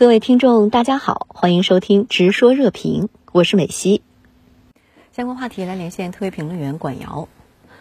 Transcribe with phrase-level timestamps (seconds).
[0.00, 4.00] 各位听众，大家好，欢迎收听《直说热评》，我是美西。
[5.12, 7.28] 相关话题来连线特约评论员管瑶，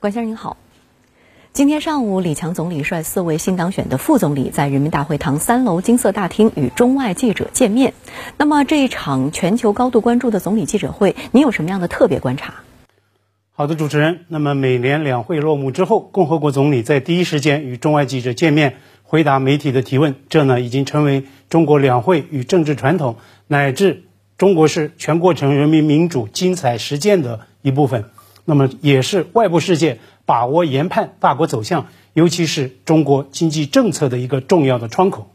[0.00, 0.56] 管先生您好。
[1.52, 7.94] 今天上午，李强总理率四位新当选的副总理在人民大会堂三楼金色大厅与中外记者见面。
[8.36, 12.54] 那么这一场全球高度关注的总理记者会，您有什么样的特别观察？
[13.52, 14.24] 好的，主持人。
[14.26, 18.78] 那么每年两会落幕之后，共和国总理在第一时间与中外记者见面。
[19.10, 23.16] 回答媒体的提问，这呢已经成为中国两会与政治传统，
[23.48, 24.04] 乃至
[24.38, 28.04] 中国式全过程人民民主精彩实践的一部分。
[28.44, 35.28] 那么，也是外部世界把握研判大国走向，尤其是中国经济政策的一个重要的窗口。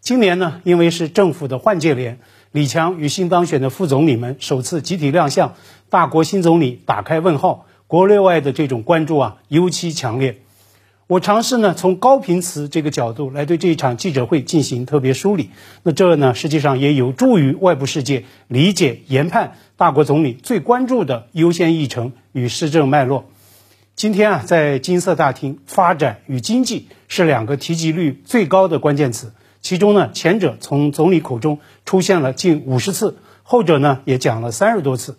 [0.00, 2.20] 今年呢，因为是政府的换届年，
[2.52, 5.54] 李强与新当选的副总理们首次集体亮相，
[5.90, 10.42] 大国新总理打开问号，国内外的这种关注啊，尤其强烈。
[11.08, 15.50] 我尝试呢从高频词这个角度来对这一场记者会进行特别梳理，
[15.84, 23.26] 那这呢实际上也有助于外部世界理解研判大国总理最关注的优先议程与施政脉络。
[23.94, 35.16] 今天啊，在金色大厅，发展与经济是两个提及率最高的关键词，其中呢前者从总理口中出现了近五十次，后者呢也讲了三十多次。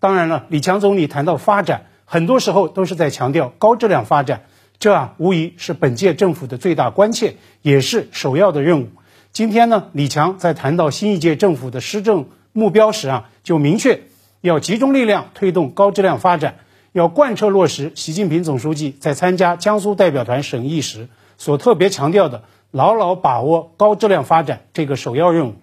[0.00, 4.42] 当然了，李强总理谈到发展，很多时候都是在强调高质量发展。
[4.80, 8.88] 这啊，无疑是本届政府的最大关切，也是首要的任务。
[9.32, 14.02] 今天呢，李强在谈到新一届政府的施政目标时啊，就明确
[14.40, 16.58] 要集中力量推动高质量发展，
[16.92, 25.54] 要贯彻落实习近平总书记在参加江苏代表团审议时所特别强调的，牢牢把握高质量发展这个首要任务。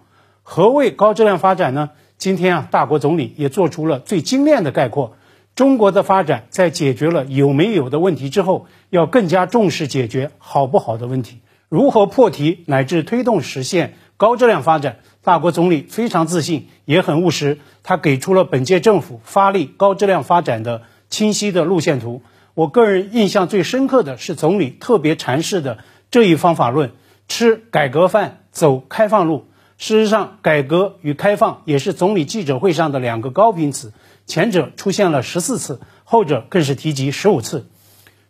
[0.43, 1.91] 何谓高质量发展呢？
[2.17, 5.15] 今天啊，大国总理也做出了最精炼的概括。
[5.55, 11.39] 中国的发展在解决了有没有的问题之后，要更加重视解决好不好的问题，
[11.69, 14.97] 如何破题乃至推动实现高质量发展。
[15.23, 22.21] 大国总理非常自信，也很务实，他给出了本届政府发力高质量发展的清晰的路线图。
[22.53, 25.77] 我个人印象最深刻的是总理特别阐释的
[26.11, 26.91] 这一方法论：
[27.29, 29.45] 吃改革饭，走开放路。
[29.77, 33.93] 事实上，改革与开放也是总理记者会上的两个高频词。
[34.25, 37.67] 前者出现了十四次，后者更是提及十五次。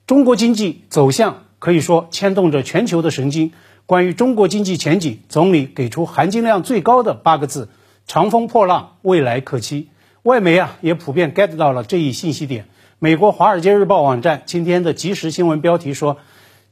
[0.07, 3.53] 中国经济走向可以说牵动着全球的神经。
[3.85, 7.69] 关于中国经济前景，总理给出含金量最高的八个字：
[8.07, 9.89] 长风破浪，未来可期。
[10.23, 12.65] 外媒啊也普遍 get 到了这一信息点。
[12.97, 16.17] 美国《华尔街日报》网站今天的即时新闻标题说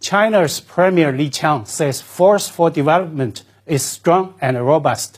[0.01, 5.09] ：“China's Premier Li Qiang says force for development is strong and robust。”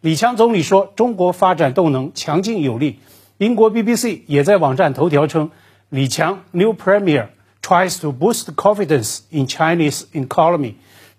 [0.00, 2.98] 李强总理说：“中国发展动能强劲有力。”
[3.42, 5.50] 英国 BBC 也在网站头条称，
[5.88, 7.30] 李强 New Premier
[7.60, 10.74] tries to boost confidence in Chinese economy，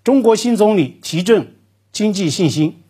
[0.05, 1.55] 中国新总理提振
[1.91, 2.81] 经济信心。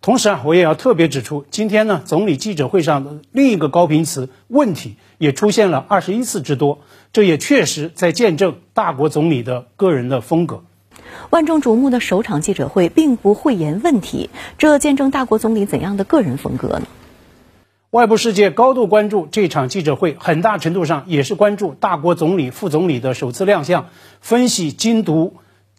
[0.00, 6.78] 同时啊，我也要特别指出，今天呢，总理记者会上的另一个高频词“问题”也出现了二十一次之多，
[7.12, 10.62] 这也确实在见证大国总理的个人的风格。
[11.30, 16.86] 万众瞩目的首场记者会并不讳言问题，这见证大国总理怎样的个人风格呢？
[17.96, 23.86] 外部世界高度关注这场记者会，很大程度上也是关注大国总理、副总理的首次亮相，
[24.20, 25.36] 分析精读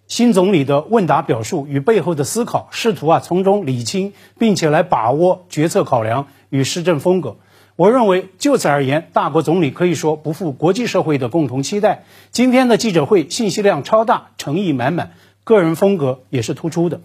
[0.08, 7.38] 新总理的问答表述与背后的思考，试图啊从中理清，并且来把握决策考量与施政风格。
[7.76, 12.06] 我认为就此而言，大国总理可以说不负国际社会的共同期待。
[12.32, 15.12] 今天的记者会信息量超大，诚意满满，
[15.44, 17.00] 个人风格也是突出的。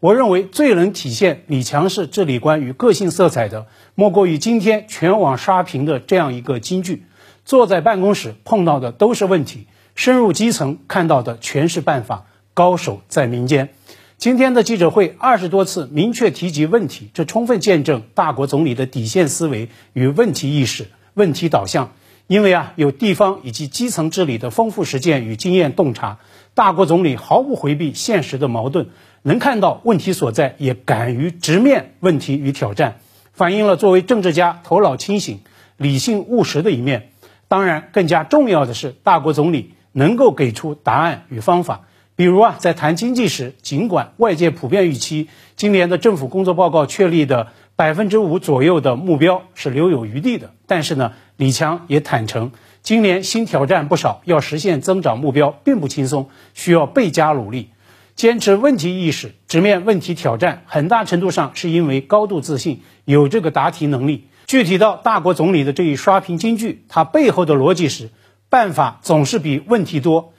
[0.00, 7.04] 我认为最能体现李强式治理观与个性色彩的，莫过于今天全网刷屏的这样一个金句：
[7.44, 12.26] 坐在办公室碰到的都是问题，深入基层看到的全是办法。
[12.54, 13.68] 高手在民间。
[14.16, 21.92] 今天的记者会二十多次明确提及问题，这充分见证大国总理的底线思维与问题意识、问题导向。
[22.28, 26.18] 因为啊，有地方以及基层治理的丰富实践与经验洞察，
[26.52, 28.90] 大国总理毫不回避现实的矛盾。
[29.22, 32.98] 能看到问题所在，也敢于直面问题与挑战，
[33.32, 35.40] 反映了作为政治家头脑清醒、
[35.78, 37.12] 理性务实的一面。
[37.48, 41.86] 当然，更加重要的是，大国总理能够给出答案与方法。
[42.14, 52.50] 比如啊，在谈经济时，尽管外界普遍预期今年的政府工作报告确立的百分之五左右的目标是留有余地的，但是呢，李强也坦诚，
[52.82, 57.70] 今年新挑战不少，要实现增长目标并不轻松，需要倍加努力。
[58.16, 64.26] 坚持问题意识，直面问题挑战，很大程度上是因为高度自信，有这个答题能力。
[64.48, 68.10] 具体到大国总理的这一刷屏金句，它背后的逻辑是：
[68.48, 70.32] 办法总是比问题多，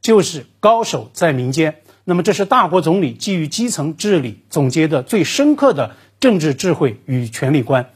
[0.00, 1.76] 就是高手在民间。
[2.02, 7.90] 那么这是大国总理基于基层治理总结的最深刻的政治智慧与权力观。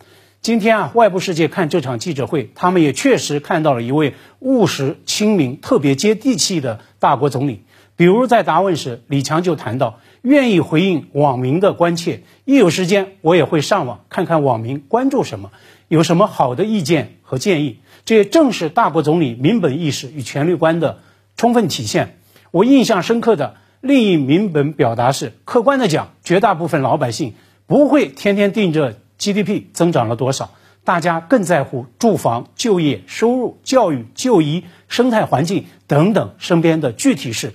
[0.46, 7.64] 今天啊，外部世界看这场记者会，他们也确实看到了一位务实、亲民、特别接地气的大国总理。
[7.96, 15.50] 比如在答问时，李强就谈到愿意回应网民的关切，一有时间我也会上网看看网民关注什么，
[15.88, 17.80] 有什么好的意见和建议。
[18.04, 21.00] 这也正是大国总理民本意识与权力观的
[21.36, 22.20] 充分体现。
[22.52, 27.34] 我印象深刻的另一民本表达是：客观的讲，绝大部分老百姓
[27.66, 28.94] 不会天天盯着。
[29.18, 30.50] GDP 增长了多少？
[30.84, 37.54] 大家更在乎住房、就业、收入、教育、就医、生态环境等等身边的具体事。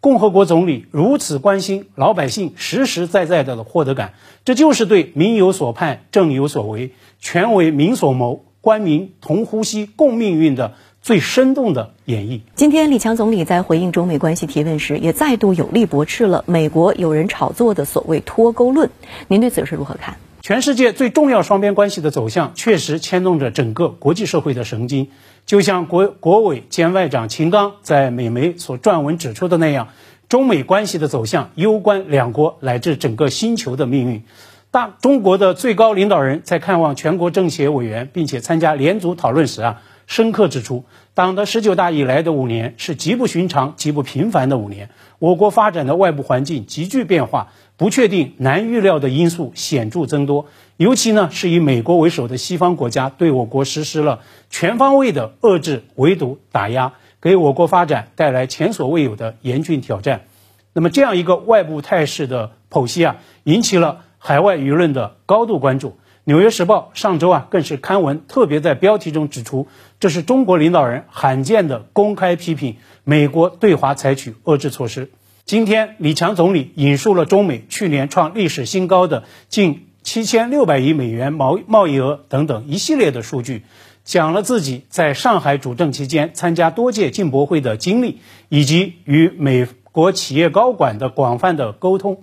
[0.00, 4.14] 共和国总理如此关心老百姓实实在在的获得感，
[4.44, 12.40] 这就是对民有所盼、政有所为、全为民所谋、官民同呼吸共命运的最生动的演绎。
[12.56, 18.90] 今天，李强总理在回应中美关系提问时，也再度有力驳斥了美国有人炒作的所谓脱钩论。
[19.28, 20.16] 您对此是如何看？
[20.42, 25.08] 全世界最重要双边关系的走向，确实牵动着整个国际社会的神经。
[25.46, 29.90] 就像国国委兼外长秦刚在美媒所撰文指出的那样，
[30.28, 34.24] 中美关系的走向攸关两国乃至整个星球的命运。
[34.72, 39.80] 大中国的最高领导人在看望全国政协委员，并且参加联组讨论时啊，
[40.12, 44.90] 深刻指出，党的十九大以来的五年是极不寻常、极不平凡的五年。
[45.18, 47.48] 我国发展的外部环境急剧变化。
[47.78, 54.20] 不确定、难预料的因素显著增多，尤其呢是以美国为首的西方国家对我国实施了
[54.50, 56.92] 全方位的遏制、围堵、打压，
[57.22, 60.26] 给我国发展带来前所未有的严峻挑战。
[60.74, 65.88] 那么这样一个外部态势的剖析啊，引起了海外舆论的高度关注。
[66.24, 69.66] 《纽约时报》上周啊更是刊文特别在标题中指出，
[69.98, 75.10] 这是中国领导人罕见的公开批评美国对华采取遏制措施。
[75.44, 83.64] 今天，李强总理引述了中美去年创历史新高的近七千六百亿美元贸贸易额等等一系列的数据，
[84.04, 92.22] 讲了自己在上海主政期间参加多届进博会的经历，以及与美国企业高管的广泛的沟通，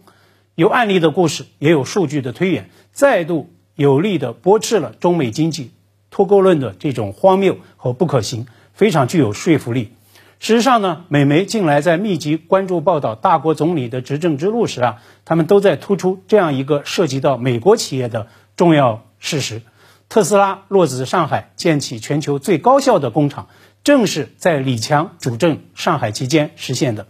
[0.56, 5.72] 有案例的故事，也有数据的推演，再度有力的驳斥了中美经济
[6.12, 9.94] 脱钩论的这种荒谬和不可行，非常具有说服力。
[10.42, 18.28] 事实上呢，美媒近来在密集关注报道大国总理的执政之路时啊，他们都在突出这样一个涉及到美国企业的
[18.58, 19.62] 重要事实：
[20.10, 23.48] 特斯拉落子上海，建起全球最高效的工厂，
[23.86, 27.08] 正是在李强主政上海期间实现的。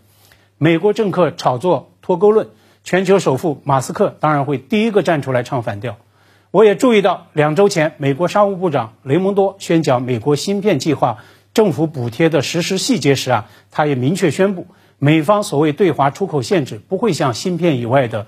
[0.59, 2.49] 美国政客炒作脱钩论，
[2.83, 5.97] 全球首富马斯克当然会第一个站出来唱反调。
[6.51, 11.19] 我也注意到，两周前，美国商务部长雷蒙多宣讲美国芯片计划。
[11.53, 14.65] 政府补贴的实施细节时啊，他也明确宣布，
[14.97, 18.25] 美方所谓对华出口限制不会向芯片以外的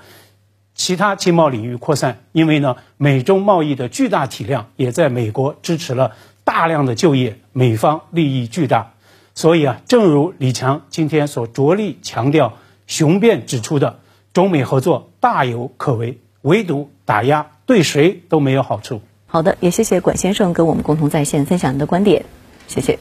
[0.75, 6.13] 其他经贸领域扩散，因为呢，美中贸易的巨大体量也在美国支持了
[6.44, 8.94] 大量的就业，美方利益巨大。
[9.33, 12.53] 所以啊，正如李强今天所着力强调、
[12.85, 14.00] 雄辩指出的，
[14.33, 19.00] 中美合作大有可为，唯独打压对谁都没有好处。
[19.27, 22.25] 好的，也谢谢管先生跟我们共同在线分享您的观点，
[22.68, 23.00] 谢谢。